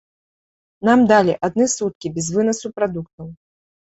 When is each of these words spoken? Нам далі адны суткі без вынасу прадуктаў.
Нам 0.87 1.03
далі 1.11 1.35
адны 1.47 1.67
суткі 1.73 2.11
без 2.15 2.31
вынасу 2.39 2.71
прадуктаў. 2.79 3.29